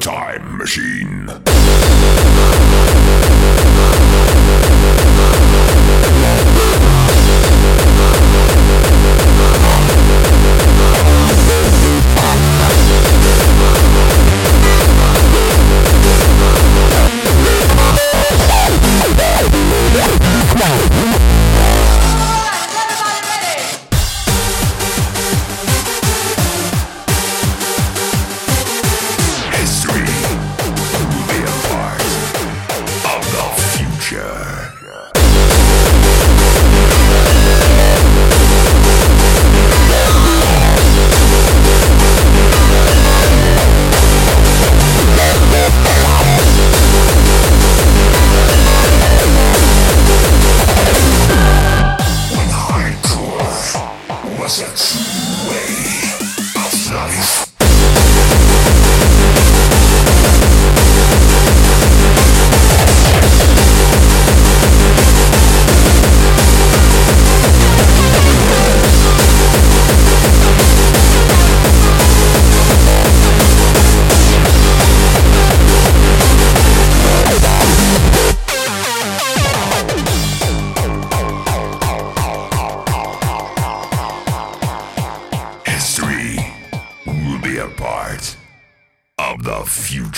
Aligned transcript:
Time 0.00 0.58
Machine. 0.58 2.35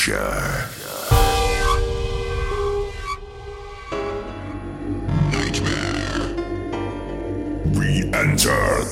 Pressure. 0.08 0.68
Nightmare. 5.30 6.34
Re-enter 7.74 8.84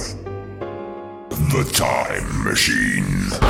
the 1.31 1.71
time 1.73 2.45
machine. 2.45 3.46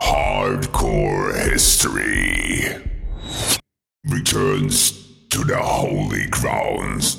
Hardcore 0.00 1.34
History 1.50 2.64
returns 4.08 4.92
to 5.28 5.44
the 5.44 5.58
holy 5.58 6.26
grounds. 6.26 7.16